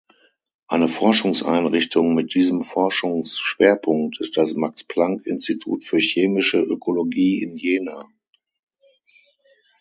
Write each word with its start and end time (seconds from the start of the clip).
Eine 0.67 0.87
Forschungseinrichtung 0.87 2.15
mit 2.15 2.33
diesem 2.33 2.63
Forschungsschwerpunkt 2.63 4.19
ist 4.19 4.35
das 4.35 4.55
Max-Planck-Institut 4.55 5.83
für 5.83 5.99
chemische 5.99 6.57
Ökologie 6.57 7.39
in 7.43 7.55
Jena. 7.55 8.09